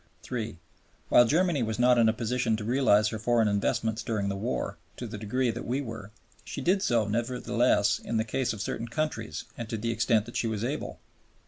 (iii.) 0.31 0.57
While 1.09 1.25
Germany 1.25 1.61
was 1.61 1.77
not 1.77 1.99
in 1.99 2.09
a 2.09 2.11
position 2.11 2.57
to 2.57 2.63
realize 2.63 3.09
her 3.09 3.19
foreign 3.19 3.47
investments 3.47 4.01
during 4.01 4.29
the 4.29 4.35
war 4.35 4.79
to 4.97 5.05
the 5.05 5.19
degree 5.19 5.51
that 5.51 5.67
we 5.67 5.79
were, 5.79 6.09
she 6.43 6.59
did 6.59 6.81
so 6.81 7.05
nevertheless 7.07 7.99
in 7.99 8.17
the 8.17 8.23
case 8.23 8.51
of 8.51 8.63
certain 8.63 8.87
countries 8.87 9.43
and 9.59 9.69
to 9.69 9.77
the 9.77 9.91
extent 9.91 10.25
that 10.25 10.37
she 10.37 10.47
was 10.47 10.63
able. 10.63 10.99